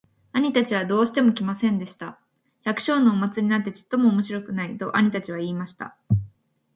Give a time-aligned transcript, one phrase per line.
[0.33, 2.17] 兄たちはどうしても来ませんでした。
[2.65, 5.95] 「百姓のお祭なんてちっとも面白くない。」と兄たちは言いました。